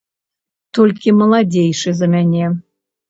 Толькі 0.77 1.15
маладзейшы 1.19 1.89
за 2.01 2.11
мяне. 2.17 2.51